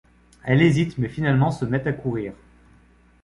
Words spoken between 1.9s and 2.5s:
courir.